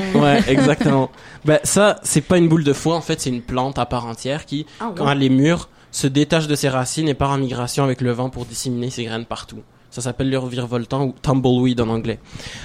ouais, 0.14 0.40
exactement. 0.46 1.10
ben 1.44 1.58
ça, 1.64 1.98
c'est 2.04 2.20
pas 2.20 2.38
une 2.38 2.48
boule 2.48 2.62
de 2.62 2.72
foin 2.72 2.96
en 2.96 3.00
fait, 3.00 3.20
c'est 3.20 3.30
une 3.30 3.42
plante 3.42 3.80
à 3.80 3.86
part 3.86 4.06
entière 4.06 4.46
qui, 4.46 4.64
ah, 4.78 4.92
quand 4.94 5.10
elle 5.10 5.24
est 5.24 5.28
mûre, 5.28 5.70
se 5.90 6.06
détache 6.06 6.46
de 6.46 6.54
ses 6.54 6.68
racines 6.68 7.08
et 7.08 7.14
part 7.14 7.30
en 7.30 7.38
migration 7.38 7.82
avec 7.82 8.00
le 8.00 8.12
vent 8.12 8.30
pour 8.30 8.44
disséminer 8.44 8.90
ses 8.90 9.02
graines 9.02 9.24
partout. 9.24 9.58
Ça 9.90 10.02
s'appelle 10.02 10.30
le 10.30 10.38
virevoltant 10.38 11.04
ou 11.06 11.14
tumbleweed 11.20 11.80
en 11.80 11.88
anglais. 11.88 12.20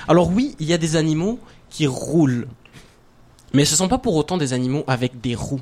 Alors 0.07 0.29
oui, 0.29 0.55
il 0.59 0.67
y 0.67 0.73
a 0.73 0.77
des 0.77 0.95
animaux 0.95 1.39
qui 1.71 1.87
roulent, 1.87 2.47
mais 3.53 3.65
ce 3.65 3.75
sont 3.75 3.87
pas 3.87 3.97
pour 3.97 4.15
autant 4.15 4.37
des 4.37 4.53
animaux 4.53 4.83
avec 4.85 5.19
des 5.21 5.33
roues. 5.33 5.61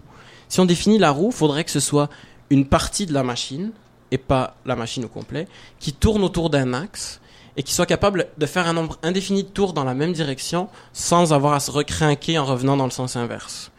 Si 0.49 0.59
on 0.59 0.65
définit 0.65 0.97
la 0.97 1.11
roue, 1.11 1.31
faudrait 1.31 1.63
que 1.63 1.71
ce 1.71 1.79
soit 1.79 2.09
une 2.49 2.65
partie 2.65 3.05
de 3.05 3.13
la 3.13 3.23
machine 3.23 3.71
et 4.11 4.17
pas 4.17 4.55
la 4.65 4.75
machine 4.75 5.05
au 5.05 5.07
complet, 5.07 5.47
qui 5.79 5.93
tourne 5.93 6.23
autour 6.23 6.49
d'un 6.49 6.73
axe 6.73 7.19
et 7.57 7.63
qui 7.63 7.73
soit 7.73 7.85
capable 7.85 8.27
de 8.37 8.45
faire 8.45 8.67
un 8.67 8.73
nombre 8.73 8.97
indéfini 9.01 9.43
de 9.43 9.49
tours 9.49 9.73
dans 9.73 9.83
la 9.83 9.93
même 9.93 10.13
direction 10.13 10.67
sans 10.93 11.33
avoir 11.33 11.53
à 11.53 11.59
se 11.59 11.71
recrinquer 11.71 12.37
en 12.37 12.45
revenant 12.45 12.77
dans 12.77 12.85
le 12.85 12.91
sens 12.91 13.15
inverse. 13.15 13.71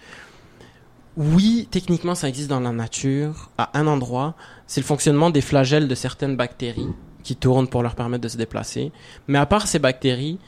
Oui, 1.16 1.66
techniquement, 1.70 2.14
ça 2.14 2.28
existe 2.28 2.48
dans 2.48 2.60
la 2.60 2.72
nature, 2.72 3.50
à 3.56 3.78
un 3.78 3.86
endroit. 3.86 4.34
C'est 4.66 4.80
le 4.80 4.86
fonctionnement 4.86 5.30
des 5.30 5.40
flagelles 5.40 5.88
de 5.88 5.94
certaines 5.94 6.36
bactéries 6.36 6.88
qui 7.22 7.36
tournent 7.36 7.68
pour 7.68 7.82
leur 7.82 7.94
permettre 7.94 8.22
de 8.22 8.28
se 8.28 8.36
déplacer. 8.36 8.92
Mais 9.26 9.38
à 9.38 9.46
part 9.46 9.66
ces 9.66 9.78
bactéries, 9.78 10.38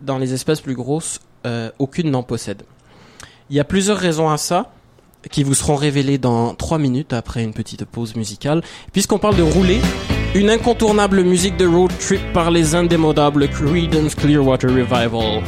dans 0.00 0.18
les 0.18 0.32
espèces 0.32 0.60
plus 0.60 0.74
grosses, 0.74 1.20
euh, 1.44 1.70
aucune 1.78 2.10
n'en 2.10 2.22
possède. 2.22 2.62
Il 3.50 3.56
y 3.56 3.60
a 3.60 3.64
plusieurs 3.64 3.98
raisons 3.98 4.30
à 4.30 4.38
ça 4.38 4.72
qui 5.30 5.42
vous 5.42 5.54
seront 5.54 5.76
révélés 5.76 6.18
dans 6.18 6.54
3 6.54 6.78
minutes 6.78 7.12
après 7.12 7.42
une 7.42 7.52
petite 7.52 7.84
pause 7.84 8.16
musicale. 8.16 8.62
Puisqu'on 8.92 9.18
parle 9.18 9.36
de 9.36 9.42
rouler, 9.42 9.80
une 10.34 10.50
incontournable 10.50 11.22
musique 11.22 11.56
de 11.56 11.66
road 11.66 11.92
trip 11.98 12.20
par 12.32 12.50
les 12.50 12.74
indémodables 12.74 13.48
Creedence 13.48 14.14
Clearwater 14.14 14.70
Revival. 14.70 15.42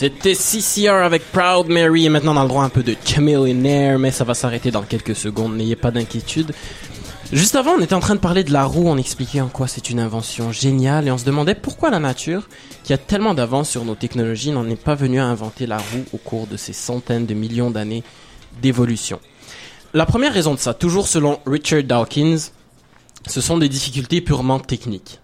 C'était 0.00 0.32
CCR 0.32 1.04
avec 1.04 1.30
Proud 1.30 1.68
Mary 1.68 2.06
et 2.06 2.08
maintenant 2.08 2.34
on 2.34 2.40
a 2.40 2.42
le 2.44 2.48
droit 2.48 2.64
un 2.64 2.70
peu 2.70 2.82
de 2.82 2.96
Chameleonaire, 3.04 3.98
mais 3.98 4.10
ça 4.10 4.24
va 4.24 4.32
s'arrêter 4.32 4.70
dans 4.70 4.80
quelques 4.80 5.14
secondes, 5.14 5.54
n'ayez 5.54 5.76
pas 5.76 5.90
d'inquiétude. 5.90 6.54
Juste 7.34 7.54
avant, 7.54 7.72
on 7.72 7.82
était 7.82 7.92
en 7.92 8.00
train 8.00 8.14
de 8.14 8.20
parler 8.20 8.42
de 8.42 8.50
la 8.50 8.64
roue, 8.64 8.88
on 8.88 8.96
expliquait 8.96 9.42
en 9.42 9.48
quoi 9.48 9.68
c'est 9.68 9.90
une 9.90 10.00
invention 10.00 10.52
géniale 10.52 11.06
et 11.06 11.10
on 11.10 11.18
se 11.18 11.26
demandait 11.26 11.54
pourquoi 11.54 11.90
la 11.90 11.98
nature, 11.98 12.48
qui 12.82 12.94
a 12.94 12.96
tellement 12.96 13.34
d'avance 13.34 13.68
sur 13.68 13.84
nos 13.84 13.94
technologies, 13.94 14.52
n'en 14.52 14.66
est 14.70 14.82
pas 14.82 14.94
venue 14.94 15.20
à 15.20 15.26
inventer 15.26 15.66
la 15.66 15.76
roue 15.76 16.06
au 16.14 16.16
cours 16.16 16.46
de 16.46 16.56
ces 16.56 16.72
centaines 16.72 17.26
de 17.26 17.34
millions 17.34 17.70
d'années 17.70 18.02
d'évolution. 18.62 19.20
La 19.92 20.06
première 20.06 20.32
raison 20.32 20.54
de 20.54 20.60
ça, 20.60 20.72
toujours 20.72 21.08
selon 21.08 21.40
Richard 21.44 21.82
Dawkins, 21.82 22.38
ce 23.26 23.40
sont 23.42 23.58
des 23.58 23.68
difficultés 23.68 24.22
purement 24.22 24.60
techniques. 24.60 25.19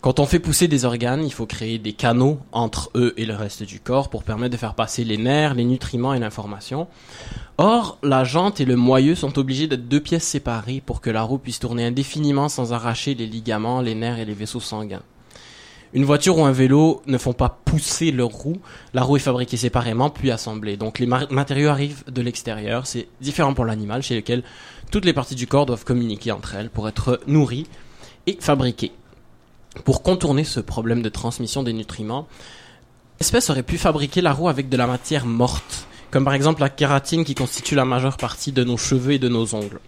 Quand 0.00 0.18
on 0.18 0.24
fait 0.24 0.38
pousser 0.38 0.66
des 0.66 0.86
organes, 0.86 1.22
il 1.26 1.32
faut 1.32 1.44
créer 1.44 1.78
des 1.78 1.92
canaux 1.92 2.38
entre 2.52 2.90
eux 2.94 3.12
et 3.18 3.26
le 3.26 3.34
reste 3.34 3.64
du 3.64 3.80
corps 3.80 4.08
pour 4.08 4.22
permettre 4.22 4.52
de 4.52 4.56
faire 4.56 4.74
passer 4.74 5.04
les 5.04 5.18
nerfs, 5.18 5.52
les 5.52 5.66
nutriments 5.66 6.14
et 6.14 6.18
l'information. 6.18 6.88
Or, 7.58 7.98
la 8.02 8.24
jante 8.24 8.62
et 8.62 8.64
le 8.64 8.76
moyeu 8.76 9.14
sont 9.14 9.38
obligés 9.38 9.66
d'être 9.66 9.88
deux 9.88 10.00
pièces 10.00 10.24
séparées 10.24 10.82
pour 10.84 11.02
que 11.02 11.10
la 11.10 11.20
roue 11.20 11.36
puisse 11.36 11.58
tourner 11.58 11.84
indéfiniment 11.84 12.48
sans 12.48 12.72
arracher 12.72 13.14
les 13.14 13.26
ligaments, 13.26 13.82
les 13.82 13.94
nerfs 13.94 14.18
et 14.18 14.24
les 14.24 14.32
vaisseaux 14.32 14.58
sanguins. 14.58 15.02
Une 15.92 16.06
voiture 16.06 16.38
ou 16.38 16.44
un 16.46 16.52
vélo 16.52 17.02
ne 17.06 17.18
font 17.18 17.34
pas 17.34 17.60
pousser 17.66 18.10
leur 18.10 18.30
roue. 18.30 18.56
La 18.94 19.02
roue 19.02 19.16
est 19.16 19.20
fabriquée 19.20 19.58
séparément 19.58 20.08
puis 20.08 20.30
assemblée. 20.30 20.78
Donc 20.78 20.98
les 20.98 21.06
matériaux 21.06 21.68
arrivent 21.68 22.04
de 22.10 22.22
l'extérieur. 22.22 22.86
C'est 22.86 23.08
différent 23.20 23.52
pour 23.52 23.66
l'animal 23.66 24.02
chez 24.02 24.16
lequel 24.16 24.44
toutes 24.90 25.04
les 25.04 25.12
parties 25.12 25.34
du 25.34 25.46
corps 25.46 25.66
doivent 25.66 25.84
communiquer 25.84 26.32
entre 26.32 26.54
elles 26.54 26.70
pour 26.70 26.88
être 26.88 27.20
nourries 27.26 27.66
et 28.26 28.38
fabriquées. 28.40 28.92
Pour 29.84 30.02
contourner 30.02 30.44
ce 30.44 30.60
problème 30.60 31.00
de 31.00 31.08
transmission 31.08 31.62
des 31.62 31.72
nutriments, 31.72 32.26
l'espèce 33.20 33.50
aurait 33.50 33.62
pu 33.62 33.78
fabriquer 33.78 34.20
la 34.20 34.32
roue 34.32 34.48
avec 34.48 34.68
de 34.68 34.76
la 34.76 34.86
matière 34.86 35.26
morte, 35.26 35.86
comme 36.10 36.24
par 36.24 36.34
exemple 36.34 36.60
la 36.60 36.68
kératine 36.68 37.24
qui 37.24 37.34
constitue 37.34 37.76
la 37.76 37.84
majeure 37.84 38.16
partie 38.16 38.52
de 38.52 38.64
nos 38.64 38.76
cheveux 38.76 39.12
et 39.12 39.18
de 39.18 39.28
nos 39.28 39.54
ongles. 39.54 39.80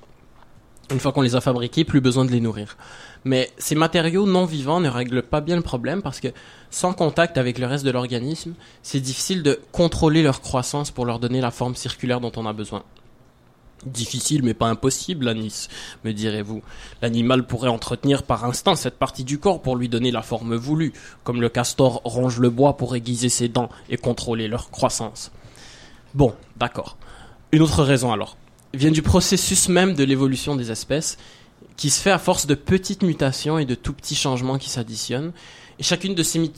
Une 0.93 1.01
fois 1.01 1.13
qu'on 1.13 1.23
les 1.23 1.35
a 1.35 1.41
fabriqués, 1.41 1.85
plus 1.85 2.01
besoin 2.01 2.25
de 2.25 2.31
les 2.31 2.41
nourrir. 2.41 2.77
Mais 3.25 3.51
ces 3.57 3.75
matériaux 3.75 4.27
non 4.27 4.45
vivants 4.45 4.81
ne 4.81 4.89
règlent 4.89 5.23
pas 5.23 5.41
bien 5.41 5.57
le 5.57 5.63
problème 5.63 6.03
parce 6.03 6.21
que 6.21 6.29
sans 6.71 6.93
contact 6.93 7.39
avec 7.39 7.59
le 7.59 7.67
reste 7.67 7.85
de 7.85 7.91
l'organisme, 7.91 8.55
c'est 8.83 9.01
difficile 9.01 9.43
de 9.43 9.61
contrôler 9.73 10.23
leur 10.23 10.41
croissance 10.41 10.91
pour 10.91 11.07
leur 11.07 11.19
donner 11.19 11.41
la 11.41 11.51
forme 11.51 11.75
circulaire 11.75 12.21
dont 12.21 12.33
on 12.37 12.47
a 12.47 12.53
besoin. 12.53 12.83
Difficile 13.85 14.43
mais 14.45 14.55
pas 14.55 14.69
impossible, 14.69 15.29
Anis, 15.29 15.69
me 16.05 16.13
direz-vous. 16.13 16.63
L'animal 17.01 17.45
pourrait 17.47 17.69
entretenir 17.69 18.23
par 18.23 18.45
instinct 18.45 18.77
cette 18.77 18.99
partie 18.99 19.25
du 19.25 19.39
corps 19.39 19.61
pour 19.61 19.77
lui 19.77 19.89
donner 19.89 20.11
la 20.11 20.23
forme 20.23 20.55
voulue, 20.55 20.93
comme 21.25 21.41
le 21.41 21.49
castor 21.49 22.01
ronge 22.05 22.39
le 22.39 22.51
bois 22.51 22.77
pour 22.77 22.95
aiguiser 22.95 23.29
ses 23.29 23.49
dents 23.49 23.71
et 23.91 23.97
contrôler 23.97 24.47
leur 24.47 24.71
croissance. 24.71 25.33
Bon, 26.15 26.35
d'accord. 26.57 26.97
Une 27.51 27.63
autre 27.63 27.83
raison 27.83 28.13
alors 28.13 28.37
vient 28.75 28.91
du 28.91 29.03
processus 29.03 29.69
même 29.69 29.95
de 29.95 30.05
l'évolution 30.05 30.57
des 30.57 30.71
espèces, 30.71 31.19
qui 31.77 31.91
se 31.91 32.01
fait 32.01 32.11
à 32.11 32.19
force 32.19 32.47
de 32.47 32.55
petites 32.55 33.03
mutations 33.03 33.59
et 33.59 33.65
de 33.65 33.75
tout 33.75 33.93
petits 33.93 34.15
changements 34.15 34.59
qui 34.59 34.71
s'additionnent. 34.71 35.33
Et 35.79 35.83
chacune 35.83 36.15
de 36.15 36.23
ces 36.23 36.51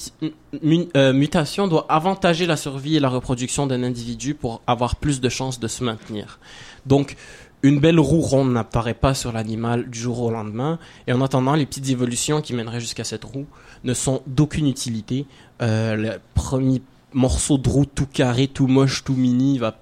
euh, 0.97 1.13
mutations 1.13 1.69
doit 1.69 1.87
avantager 1.89 2.47
la 2.47 2.57
survie 2.57 2.97
et 2.97 3.01
la 3.01 3.09
reproduction 3.09 3.67
d'un 3.67 3.83
individu 3.83 4.35
pour 4.35 4.63
avoir 4.67 4.97
plus 4.97 5.21
de 5.21 5.29
chances 5.29 5.61
de 5.61 5.69
se 5.69 5.85
maintenir. 5.85 6.39
Donc, 6.87 7.17
une 7.63 7.81
belle 7.81 7.99
roue 7.99 8.21
ronde 8.21 8.53
n'apparaît 8.53 8.95
pas 8.95 9.15
sur 9.15 9.33
l'animal 9.33 9.89
du 9.89 9.99
jour 9.99 10.21
au 10.21 10.31
lendemain, 10.31 10.79
et 11.07 11.15
en 11.15 11.23
attendant, 11.23 11.55
les 11.55 11.65
petites 11.65 11.89
évolutions 11.89 12.43
qui 12.43 12.53
mèneraient 12.53 12.81
jusqu'à 12.81 13.05
cette 13.05 13.25
roue 13.25 13.47
ne 13.85 13.95
sont 13.95 14.23
d'aucune 14.27 14.67
utilité. 14.69 15.27
Euh, 15.63 15.97
le 15.97 16.13
premier 16.35 16.83
morceau 17.15 17.57
de 17.57 17.69
roue 17.69 17.87
tout 17.87 18.07
carré, 18.07 18.49
tout 18.49 18.67
moche, 18.67 19.03
tout 19.05 19.15
mini 19.15 19.59
va 19.59 19.79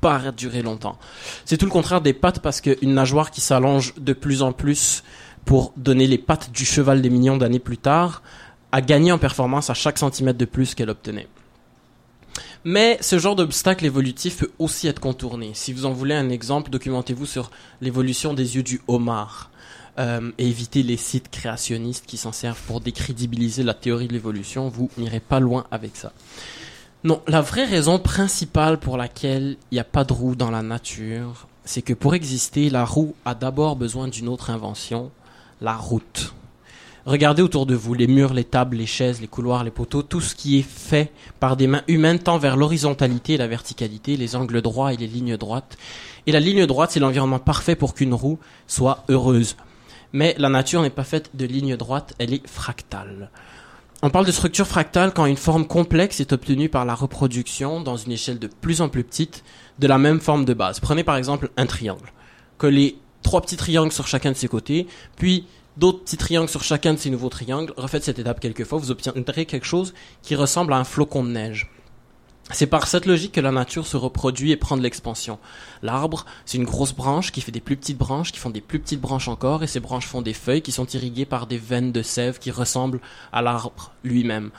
pas 0.00 0.32
durer 0.32 0.62
longtemps. 0.62 0.98
C'est 1.44 1.56
tout 1.58 1.66
le 1.66 1.70
contraire 1.70 2.00
des 2.00 2.12
pattes 2.12 2.40
parce 2.40 2.60
qu'une 2.60 2.94
nageoire 2.94 3.30
qui 3.30 3.40
s'allonge 3.40 3.94
de 3.98 4.12
plus 4.12 4.42
en 4.42 4.52
plus 4.52 5.04
pour 5.44 5.72
donner 5.76 6.06
les 6.06 6.18
pattes 6.18 6.50
du 6.52 6.64
cheval 6.64 7.02
des 7.02 7.10
millions 7.10 7.36
d'années 7.36 7.58
plus 7.58 7.78
tard 7.78 8.22
a 8.70 8.80
gagné 8.80 9.12
en 9.12 9.18
performance 9.18 9.70
à 9.70 9.74
chaque 9.74 9.98
centimètre 9.98 10.38
de 10.38 10.44
plus 10.44 10.74
qu'elle 10.74 10.90
obtenait. 10.90 11.28
Mais 12.64 12.96
ce 13.00 13.18
genre 13.18 13.34
d'obstacle 13.34 13.84
évolutif 13.84 14.38
peut 14.38 14.50
aussi 14.58 14.86
être 14.86 15.00
contourné. 15.00 15.50
Si 15.54 15.72
vous 15.72 15.84
en 15.84 15.92
voulez 15.92 16.14
un 16.14 16.30
exemple, 16.30 16.70
documentez-vous 16.70 17.26
sur 17.26 17.50
l'évolution 17.80 18.34
des 18.34 18.56
yeux 18.56 18.62
du 18.62 18.80
homard. 18.86 19.50
Euh, 19.98 20.30
et 20.38 20.48
évitez 20.48 20.82
les 20.82 20.96
sites 20.96 21.30
créationnistes 21.30 22.06
qui 22.06 22.16
s'en 22.16 22.32
servent 22.32 22.62
pour 22.66 22.80
décrédibiliser 22.80 23.62
la 23.62 23.74
théorie 23.74 24.08
de 24.08 24.14
l'évolution. 24.14 24.68
Vous 24.68 24.88
n'irez 24.96 25.20
pas 25.20 25.38
loin 25.38 25.66
avec 25.70 25.96
ça. 25.96 26.12
Non, 27.04 27.20
la 27.26 27.40
vraie 27.40 27.64
raison 27.66 27.98
principale 27.98 28.78
pour 28.78 28.96
laquelle 28.96 29.56
il 29.70 29.74
n'y 29.74 29.80
a 29.80 29.84
pas 29.84 30.04
de 30.04 30.12
roue 30.12 30.36
dans 30.36 30.50
la 30.50 30.62
nature, 30.62 31.48
c'est 31.64 31.82
que 31.82 31.92
pour 31.92 32.14
exister, 32.14 32.70
la 32.70 32.84
roue 32.84 33.14
a 33.24 33.34
d'abord 33.34 33.76
besoin 33.76 34.08
d'une 34.08 34.28
autre 34.28 34.50
invention, 34.50 35.10
la 35.62 35.74
route. 35.74 36.34
Regardez 37.04 37.42
autour 37.42 37.66
de 37.66 37.74
vous, 37.74 37.94
les 37.94 38.06
murs, 38.06 38.32
les 38.32 38.44
tables, 38.44 38.76
les 38.76 38.86
chaises, 38.86 39.20
les 39.20 39.26
couloirs, 39.26 39.64
les 39.64 39.72
poteaux, 39.72 40.02
tout 40.02 40.20
ce 40.20 40.36
qui 40.36 40.58
est 40.58 40.68
fait 40.68 41.10
par 41.40 41.56
des 41.56 41.66
mains 41.66 41.82
humaines 41.88 42.20
tend 42.20 42.38
vers 42.38 42.56
l'horizontalité 42.56 43.34
et 43.34 43.36
la 43.36 43.48
verticalité, 43.48 44.16
les 44.16 44.36
angles 44.36 44.62
droits 44.62 44.92
et 44.92 44.96
les 44.96 45.08
lignes 45.08 45.36
droites. 45.36 45.76
Et 46.26 46.32
la 46.32 46.38
ligne 46.38 46.64
droite, 46.66 46.92
c'est 46.92 47.00
l'environnement 47.00 47.40
parfait 47.40 47.74
pour 47.74 47.94
qu'une 47.94 48.14
roue 48.14 48.38
soit 48.68 49.04
heureuse. 49.08 49.56
Mais 50.12 50.36
la 50.38 50.48
nature 50.48 50.82
n'est 50.82 50.90
pas 50.90 51.04
faite 51.04 51.30
de 51.34 51.44
lignes 51.44 51.76
droites, 51.76 52.14
elle 52.18 52.34
est 52.34 52.46
fractale. 52.46 53.30
On 54.02 54.10
parle 54.10 54.26
de 54.26 54.32
structure 54.32 54.66
fractale 54.66 55.12
quand 55.12 55.26
une 55.26 55.36
forme 55.36 55.66
complexe 55.66 56.20
est 56.20 56.32
obtenue 56.32 56.68
par 56.68 56.84
la 56.84 56.94
reproduction 56.94 57.80
dans 57.80 57.96
une 57.96 58.12
échelle 58.12 58.38
de 58.38 58.48
plus 58.48 58.80
en 58.80 58.88
plus 58.88 59.04
petite 59.04 59.42
de 59.78 59.86
la 59.86 59.98
même 59.98 60.20
forme 60.20 60.44
de 60.44 60.54
base. 60.54 60.78
Prenez 60.78 61.02
par 61.02 61.16
exemple 61.16 61.50
un 61.56 61.66
triangle. 61.66 62.12
Collez 62.58 62.96
trois 63.22 63.40
petits 63.40 63.56
triangles 63.56 63.92
sur 63.92 64.06
chacun 64.06 64.32
de 64.32 64.36
ses 64.36 64.48
côtés, 64.48 64.86
puis 65.16 65.46
d'autres 65.76 66.00
petits 66.00 66.16
triangles 66.16 66.48
sur 66.48 66.62
chacun 66.62 66.94
de 66.94 66.98
ces 66.98 67.10
nouveaux 67.10 67.28
triangles. 67.28 67.72
Refaites 67.76 68.04
cette 68.04 68.18
étape 68.18 68.40
quelques 68.40 68.64
fois, 68.64 68.78
vous 68.78 68.90
obtiendrez 68.90 69.46
quelque 69.46 69.66
chose 69.66 69.94
qui 70.22 70.34
ressemble 70.34 70.72
à 70.72 70.76
un 70.76 70.84
flocon 70.84 71.24
de 71.24 71.30
neige. 71.30 71.70
C'est 72.52 72.66
par 72.66 72.86
cette 72.86 73.06
logique 73.06 73.32
que 73.32 73.40
la 73.40 73.50
nature 73.50 73.86
se 73.86 73.96
reproduit 73.96 74.52
et 74.52 74.56
prend 74.56 74.76
de 74.76 74.82
l'expansion. 74.82 75.38
L'arbre, 75.82 76.26
c'est 76.44 76.58
une 76.58 76.64
grosse 76.64 76.92
branche 76.92 77.32
qui 77.32 77.40
fait 77.40 77.50
des 77.50 77.60
plus 77.60 77.76
petites 77.76 77.96
branches, 77.96 78.30
qui 78.30 78.38
font 78.38 78.50
des 78.50 78.60
plus 78.60 78.78
petites 78.78 79.00
branches 79.00 79.28
encore, 79.28 79.62
et 79.62 79.66
ces 79.66 79.80
branches 79.80 80.06
font 80.06 80.22
des 80.22 80.34
feuilles 80.34 80.62
qui 80.62 80.72
sont 80.72 80.86
irriguées 80.86 81.24
par 81.24 81.46
des 81.46 81.58
veines 81.58 81.92
de 81.92 82.02
sève 82.02 82.38
qui 82.38 82.50
ressemblent 82.50 83.00
à 83.32 83.40
l'arbre 83.40 83.92
lui-même. 84.04 84.50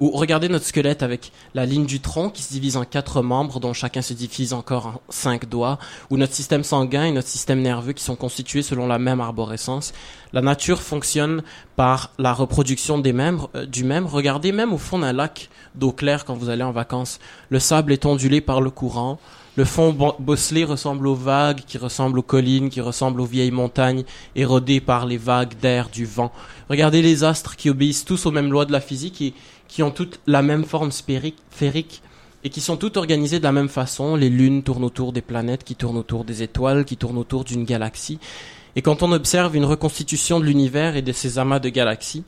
Ou 0.00 0.10
regardez 0.10 0.48
notre 0.48 0.64
squelette 0.64 1.02
avec 1.02 1.30
la 1.54 1.66
ligne 1.66 1.86
du 1.86 2.00
tronc 2.00 2.30
qui 2.30 2.42
se 2.42 2.52
divise 2.52 2.76
en 2.76 2.84
quatre 2.84 3.22
membres 3.22 3.60
dont 3.60 3.72
chacun 3.72 4.02
se 4.02 4.14
divise 4.14 4.52
encore 4.52 4.86
en 4.86 5.00
cinq 5.10 5.48
doigts, 5.48 5.78
ou 6.10 6.16
notre 6.16 6.34
système 6.34 6.64
sanguin 6.64 7.04
et 7.04 7.12
notre 7.12 7.28
système 7.28 7.60
nerveux 7.60 7.92
qui 7.92 8.02
sont 8.02 8.16
constitués 8.16 8.62
selon 8.62 8.86
la 8.86 8.98
même 8.98 9.20
arborescence. 9.20 9.92
La 10.32 10.40
nature 10.40 10.80
fonctionne 10.80 11.42
par 11.76 12.10
la 12.18 12.32
reproduction 12.32 12.98
des 12.98 13.12
membres, 13.12 13.50
euh, 13.54 13.66
du 13.66 13.84
même. 13.84 14.06
Regardez 14.06 14.52
même 14.52 14.72
au 14.72 14.78
fond 14.78 14.98
d'un 14.98 15.12
lac 15.12 15.48
d'eau 15.74 15.92
claire 15.92 16.24
quand 16.24 16.34
vous 16.34 16.48
allez 16.48 16.62
en 16.62 16.72
vacances. 16.72 17.18
Le 17.48 17.58
sable 17.58 17.92
est 17.92 18.06
ondulé 18.06 18.40
par 18.40 18.60
le 18.60 18.70
courant. 18.70 19.18
Le 19.54 19.66
fond 19.66 19.94
bosselé 20.18 20.64
ressemble 20.64 21.06
aux 21.06 21.14
vagues, 21.14 21.60
qui 21.66 21.76
ressemblent 21.76 22.18
aux 22.18 22.22
collines, 22.22 22.70
qui 22.70 22.80
ressemblent 22.80 23.20
aux 23.20 23.26
vieilles 23.26 23.50
montagnes 23.50 24.04
érodées 24.34 24.80
par 24.80 25.04
les 25.04 25.18
vagues 25.18 25.58
d'air 25.60 25.90
du 25.90 26.06
vent. 26.06 26.32
Regardez 26.70 27.02
les 27.02 27.22
astres 27.22 27.56
qui 27.56 27.68
obéissent 27.68 28.06
tous 28.06 28.24
aux 28.24 28.30
mêmes 28.30 28.50
lois 28.50 28.64
de 28.64 28.72
la 28.72 28.80
physique 28.80 29.20
et 29.20 29.34
qui 29.68 29.82
ont 29.82 29.90
toutes 29.90 30.20
la 30.26 30.40
même 30.40 30.64
forme 30.64 30.90
sphérique 30.90 32.02
et 32.44 32.50
qui 32.50 32.60
sont 32.60 32.76
toutes 32.76 32.96
organisées 32.96 33.38
de 33.38 33.44
la 33.44 33.52
même 33.52 33.68
façon. 33.68 34.16
Les 34.16 34.30
lunes 34.30 34.62
tournent 34.62 34.84
autour 34.84 35.12
des 35.12 35.20
planètes, 35.20 35.64
qui 35.64 35.76
tournent 35.76 35.98
autour 35.98 36.24
des 36.24 36.42
étoiles, 36.42 36.84
qui 36.84 36.96
tournent 36.96 37.18
autour 37.18 37.44
d'une 37.44 37.64
galaxie. 37.64 38.18
Et 38.74 38.82
quand 38.82 39.02
on 39.02 39.12
observe 39.12 39.54
une 39.54 39.64
reconstitution 39.64 40.40
de 40.40 40.44
l'univers 40.44 40.96
et 40.96 41.02
de 41.02 41.12
ses 41.12 41.38
amas 41.38 41.58
de 41.58 41.68
galaxies, 41.68 42.24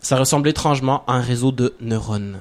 ça 0.00 0.16
ressemble 0.16 0.48
étrangement 0.48 1.04
à 1.06 1.14
un 1.14 1.20
réseau 1.20 1.52
de 1.52 1.74
neurones. 1.80 2.40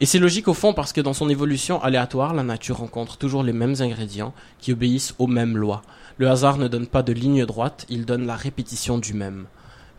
Et 0.00 0.06
c'est 0.06 0.18
logique 0.18 0.48
au 0.48 0.54
fond 0.54 0.72
parce 0.72 0.92
que 0.92 1.00
dans 1.00 1.12
son 1.12 1.28
évolution 1.28 1.82
aléatoire, 1.82 2.34
la 2.34 2.42
nature 2.42 2.78
rencontre 2.78 3.18
toujours 3.18 3.42
les 3.42 3.52
mêmes 3.52 3.76
ingrédients 3.80 4.32
qui 4.58 4.72
obéissent 4.72 5.14
aux 5.18 5.26
mêmes 5.26 5.56
lois. 5.56 5.82
Le 6.16 6.28
hasard 6.28 6.58
ne 6.58 6.68
donne 6.68 6.86
pas 6.86 7.02
de 7.02 7.12
ligne 7.12 7.44
droite, 7.44 7.86
il 7.88 8.06
donne 8.06 8.26
la 8.26 8.36
répétition 8.36 8.98
du 8.98 9.14
même. 9.14 9.46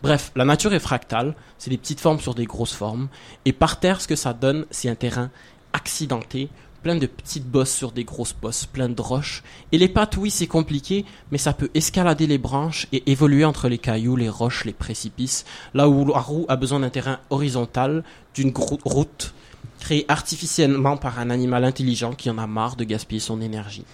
Bref, 0.02 0.32
la 0.34 0.44
nature 0.44 0.74
est 0.74 0.80
fractale, 0.80 1.34
c'est 1.58 1.70
des 1.70 1.78
petites 1.78 2.00
formes 2.00 2.18
sur 2.18 2.34
des 2.34 2.46
grosses 2.46 2.74
formes, 2.74 3.08
et 3.44 3.52
par 3.52 3.78
terre, 3.78 4.00
ce 4.00 4.08
que 4.08 4.16
ça 4.16 4.32
donne, 4.32 4.66
c'est 4.70 4.88
un 4.88 4.96
terrain 4.96 5.30
accidenté, 5.72 6.48
plein 6.82 6.96
de 6.96 7.06
petites 7.06 7.46
bosses 7.46 7.72
sur 7.72 7.92
des 7.92 8.04
grosses 8.04 8.34
bosses, 8.34 8.66
plein 8.66 8.88
de 8.88 9.00
roches. 9.00 9.42
Et 9.70 9.78
les 9.78 9.88
pattes, 9.88 10.16
oui, 10.16 10.30
c'est 10.30 10.46
compliqué, 10.46 11.04
mais 11.30 11.38
ça 11.38 11.52
peut 11.52 11.70
escalader 11.74 12.26
les 12.26 12.38
branches 12.38 12.88
et 12.92 13.10
évoluer 13.10 13.44
entre 13.44 13.68
les 13.68 13.78
cailloux, 13.78 14.16
les 14.16 14.28
roches, 14.28 14.64
les 14.64 14.72
précipices, 14.72 15.44
là 15.74 15.88
où 15.88 16.06
la 16.06 16.24
a 16.48 16.56
besoin 16.56 16.80
d'un 16.80 16.90
terrain 16.90 17.18
horizontal, 17.30 18.04
d'une 18.34 18.52
route, 18.56 19.34
créée 19.80 20.04
artificiellement 20.08 20.96
par 20.96 21.18
un 21.18 21.30
animal 21.30 21.64
intelligent 21.64 22.12
qui 22.12 22.30
en 22.30 22.38
a 22.38 22.46
marre 22.46 22.76
de 22.76 22.84
gaspiller 22.84 23.20
son 23.20 23.40
énergie. 23.40 23.84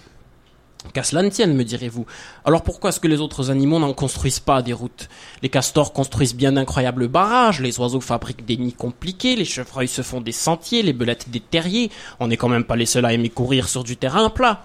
Qu'à 0.93 1.03
cela 1.03 1.21
ne 1.21 1.29
tienne, 1.29 1.55
me 1.55 1.63
direz-vous. 1.63 2.05
Alors 2.45 2.63
pourquoi 2.63 2.89
est-ce 2.89 3.01
que 3.01 3.07
les 3.09 3.19
autres 3.19 3.51
animaux 3.51 3.79
n'en 3.79 3.93
construisent 3.93 4.39
pas 4.39 4.61
des 4.61 4.71
routes? 4.71 5.09
Les 5.43 5.49
castors 5.49 5.91
construisent 5.91 6.35
bien 6.35 6.53
d'incroyables 6.53 7.09
barrages, 7.09 7.59
les 7.59 7.79
oiseaux 7.79 7.99
fabriquent 7.99 8.45
des 8.45 8.55
nids 8.55 8.73
compliqués, 8.73 9.35
les 9.35 9.45
chevreuils 9.45 9.89
se 9.89 10.01
font 10.01 10.21
des 10.21 10.31
sentiers, 10.31 10.81
les 10.81 10.93
belettes 10.93 11.29
des 11.29 11.41
terriers. 11.41 11.91
On 12.21 12.27
n'est 12.27 12.37
quand 12.37 12.47
même 12.47 12.63
pas 12.63 12.77
les 12.77 12.85
seuls 12.85 13.05
à 13.05 13.13
aimer 13.13 13.29
courir 13.29 13.67
sur 13.67 13.83
du 13.83 13.97
terrain 13.97 14.29
plat. 14.29 14.63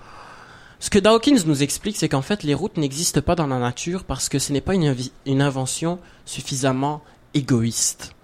Ce 0.79 0.89
que 0.89 1.01
Dawkins 1.01 1.43
nous 1.47 1.63
explique, 1.63 1.97
c'est 1.97 2.09
qu'en 2.09 2.23
fait, 2.23 2.45
les 2.45 2.55
routes 2.55 2.77
n'existent 2.77 3.21
pas 3.21 3.35
dans 3.35 3.49
la 3.49 3.59
nature 3.59 4.05
parce 4.05 4.29
que 4.29 4.39
ce 4.39 4.53
n'est 4.53 4.61
pas 4.61 4.75
une, 4.75 4.95
une 5.27 5.43
invention 5.43 5.99
suffisamment 6.27 7.03
égoïste. 7.35 8.15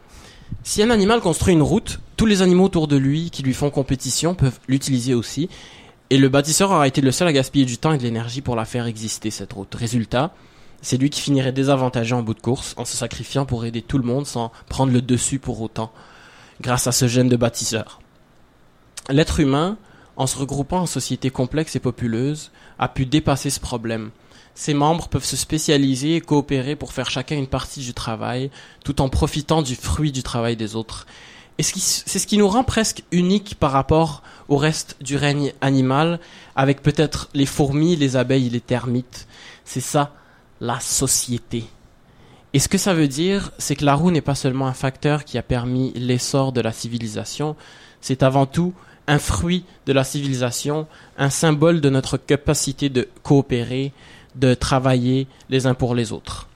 Si 0.63 0.83
un 0.83 0.91
animal 0.91 1.21
construit 1.21 1.55
une 1.55 1.63
route, 1.63 2.01
tous 2.17 2.27
les 2.27 2.43
animaux 2.43 2.65
autour 2.65 2.87
de 2.87 2.97
lui 2.97 3.31
qui 3.31 3.43
lui 3.43 3.55
font 3.55 3.71
compétition 3.71 4.35
peuvent 4.35 4.59
l'utiliser 4.69 5.15
aussi, 5.15 5.49
et 6.11 6.19
le 6.19 6.29
bâtisseur 6.29 6.73
aura 6.73 6.89
été 6.89 7.01
le 7.01 7.13
seul 7.13 7.29
à 7.29 7.33
gaspiller 7.33 7.65
du 7.65 7.79
temps 7.79 7.93
et 7.93 7.99
de 7.99 8.03
l'énergie 8.03 8.41
pour 8.41 8.57
la 8.57 8.65
faire 8.65 8.87
exister, 8.87 9.31
cette 9.31 9.53
route. 9.53 9.75
Résultat, 9.75 10.35
c'est 10.83 10.97
lui 10.97 11.09
qui 11.09 11.21
finirait 11.21 11.53
désavantagé 11.53 12.15
en 12.15 12.23
bout 12.23 12.35
de 12.35 12.41
course, 12.41 12.75
en 12.77 12.85
se 12.85 12.97
sacrifiant 12.97 13.47
pour 13.47 13.65
aider 13.65 13.81
tout 13.81 13.99
le 13.99 14.05
monde 14.05 14.27
sans 14.27 14.51
prendre 14.69 14.93
le 14.93 15.03
dessus 15.03 15.39
pour 15.39 15.61
autant, 15.61 15.93
grâce 16.61 16.89
à 16.89 16.93
ce 16.93 17.07
gène 17.07 17.29
de 17.29 17.37
bâtisseur. 17.37 18.01
L'être 19.09 19.41
humain, 19.41 19.79
en 20.17 20.27
se 20.27 20.37
regroupant 20.37 20.81
en 20.81 20.87
sociétés 20.87 21.31
complexes 21.31 21.77
et 21.77 21.81
populeuses, 21.81 22.51
a 22.79 22.89
pu 22.89 23.07
dépasser 23.07 23.51
ce 23.51 23.61
problème. 23.61 24.11
Ses 24.55 24.75
membres 24.75 25.09
peuvent 25.09 25.25
se 25.25 25.37
spécialiser 25.37 26.17
et 26.17 26.21
coopérer 26.21 26.75
pour 26.75 26.93
faire 26.93 27.09
chacun 27.09 27.37
une 27.37 27.47
partie 27.47 27.81
du 27.81 27.95
travail, 27.95 28.51
tout 28.85 29.01
en 29.01 29.09
profitant 29.09 29.63
du 29.63 29.77
fruit 29.77 30.13
du 30.13 30.23
travail 30.23 30.57
des 30.57 30.75
autres. 30.75 31.07
Et 31.59 31.63
c'est 31.63 32.19
ce 32.19 32.27
qui 32.27 32.37
nous 32.37 32.49
rend 32.49 32.65
presque 32.65 33.05
unique 33.13 33.55
par 33.55 33.71
rapport 33.71 34.23
au 34.51 34.57
reste 34.57 34.97
du 35.01 35.17
règne 35.17 35.55
animal, 35.63 36.21
avec 36.57 36.83
peut-être 36.83 37.31
les 37.33 37.47
fourmis, 37.47 37.97
les 37.97 38.17
abeilles 38.17 38.51
les 38.51 38.61
termites. 38.61 39.27
C'est 39.65 39.81
ça, 39.81 40.13
la 40.61 40.81
société. 40.81 41.65
Et 42.53 42.59
ce 42.59 42.69
que 42.69 42.77
ça 42.77 42.93
veut 42.93 43.09
dire, 43.09 43.53
c'est 43.59 43.77
que 43.77 43.85
la 43.85 43.95
roue 43.95 44.11
n'est 44.11 44.21
pas 44.21 44.35
seulement 44.35 44.67
un 44.67 44.75
facteur 44.75 45.25
qui 45.25 45.39
a 45.39 45.43
permis 45.43 45.93
l'essor 45.95 46.53
de 46.53 46.61
la 46.61 46.73
civilisation, 46.73 47.55
c'est 48.01 48.25
avant 48.25 48.45
tout 48.45 48.75
un 49.07 49.21
fruit 49.21 49.65
de 49.87 49.93
la 49.93 50.05
civilisation, 50.05 50.89
un 51.17 51.31
symbole 51.31 51.81
de 51.81 51.89
notre 51.89 52.17
capacité 52.17 52.89
de 52.89 53.09
coopérer, 53.23 53.93
de 54.35 54.55
travailler 54.55 55.29
les 55.49 55.67
uns 55.67 55.75
pour 55.75 55.95
les 55.95 56.13
autres. 56.13 56.50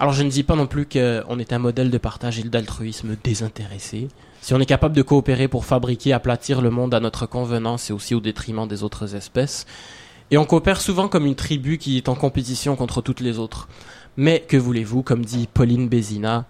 Alors 0.00 0.12
je 0.12 0.22
ne 0.22 0.30
dis 0.30 0.44
pas 0.44 0.54
non 0.54 0.68
plus 0.68 0.86
qu'on 0.86 1.38
est 1.38 1.52
un 1.52 1.58
modèle 1.58 1.90
de 1.90 1.98
partage 1.98 2.38
et 2.38 2.44
d'altruisme 2.44 3.16
désintéressé. 3.24 4.08
Si 4.40 4.54
on 4.54 4.60
est 4.60 4.66
capable 4.66 4.94
de 4.94 5.02
coopérer 5.02 5.48
pour 5.48 5.64
fabriquer, 5.64 6.12
aplatir 6.12 6.60
le 6.60 6.70
monde 6.70 6.94
à 6.94 7.00
notre 7.00 7.26
convenance 7.26 7.90
et 7.90 7.92
aussi 7.92 8.14
au 8.14 8.20
détriment 8.20 8.68
des 8.68 8.84
autres 8.84 9.16
espèces, 9.16 9.66
et 10.30 10.38
on 10.38 10.44
coopère 10.44 10.80
souvent 10.80 11.08
comme 11.08 11.26
une 11.26 11.34
tribu 11.34 11.78
qui 11.78 11.96
est 11.96 12.08
en 12.08 12.14
compétition 12.14 12.76
contre 12.76 13.00
toutes 13.00 13.20
les 13.20 13.38
autres. 13.38 13.68
Mais 14.16 14.44
que 14.46 14.56
voulez-vous, 14.56 15.02
comme 15.02 15.24
dit 15.24 15.48
Pauline 15.52 15.88
Bézina, 15.88 16.44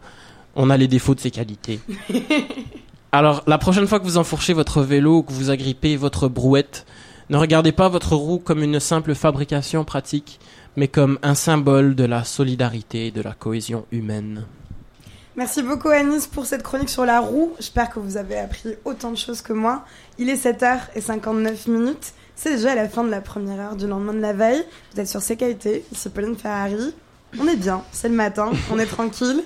on 0.54 0.68
a 0.68 0.76
les 0.76 0.88
défauts 0.88 1.14
de 1.14 1.20
ses 1.20 1.30
qualités. 1.30 1.80
Alors, 3.12 3.42
la 3.46 3.56
prochaine 3.56 3.87
fois 3.87 4.00
que 4.00 4.04
vous 4.04 4.18
enfourchez 4.18 4.52
votre 4.52 4.82
vélo 4.82 5.18
ou 5.18 5.22
que 5.22 5.32
vous 5.32 5.50
agrippez 5.50 5.96
votre 5.96 6.28
brouette, 6.28 6.84
ne 7.30 7.37
regardez 7.37 7.72
pas 7.72 7.88
votre 7.88 8.16
roue 8.16 8.38
comme 8.38 8.62
une 8.62 8.80
simple 8.80 9.14
fabrication 9.14 9.84
pratique, 9.84 10.40
mais 10.78 10.86
comme 10.86 11.18
un 11.22 11.34
symbole 11.34 11.96
de 11.96 12.04
la 12.04 12.22
solidarité 12.22 13.08
et 13.08 13.10
de 13.10 13.20
la 13.20 13.32
cohésion 13.32 13.84
humaine. 13.90 14.46
Merci 15.34 15.60
beaucoup 15.62 15.88
Anis 15.88 16.28
pour 16.28 16.46
cette 16.46 16.62
chronique 16.62 16.88
sur 16.88 17.04
la 17.04 17.18
roue. 17.18 17.52
J'espère 17.58 17.90
que 17.90 17.98
vous 17.98 18.16
avez 18.16 18.38
appris 18.38 18.76
autant 18.84 19.10
de 19.10 19.16
choses 19.16 19.42
que 19.42 19.52
moi. 19.52 19.84
Il 20.18 20.28
est 20.28 20.40
7h59 20.40 21.68
minutes. 21.68 22.12
C'est 22.36 22.56
déjà 22.56 22.76
la 22.76 22.88
fin 22.88 23.02
de 23.02 23.10
la 23.10 23.20
première 23.20 23.58
heure 23.58 23.76
du 23.76 23.88
lendemain 23.88 24.14
de 24.14 24.20
la 24.20 24.32
veille. 24.32 24.64
Vous 24.94 25.00
êtes 25.00 25.08
sur 25.08 25.20
CKT, 25.20 25.82
ici 25.90 26.10
Pauline 26.10 26.36
Ferrari. 26.36 26.94
On 27.40 27.48
est 27.48 27.56
bien, 27.56 27.82
c'est 27.90 28.08
le 28.08 28.14
matin, 28.14 28.52
on 28.70 28.78
est 28.78 28.86
tranquille. 28.86 29.42